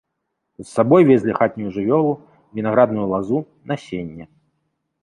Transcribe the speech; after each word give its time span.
З 0.61 0.63
сабою 0.75 0.99
везлі 1.09 1.35
хатнюю 1.41 1.69
жывёлу, 1.75 2.17
вінаградную 2.61 3.07
лазу, 3.13 3.37
насенне. 3.75 4.25